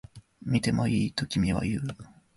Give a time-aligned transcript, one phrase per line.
[0.41, 1.11] 見てもいい？
[1.13, 1.81] と君は言う